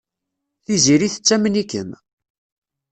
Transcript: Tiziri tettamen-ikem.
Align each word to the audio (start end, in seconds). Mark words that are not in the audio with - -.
Tiziri 0.63 1.07
tettamen-ikem. 1.13 1.89